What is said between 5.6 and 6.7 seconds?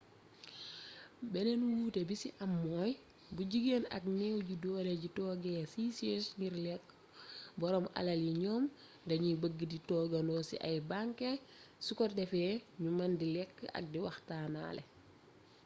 ciy chaise ngir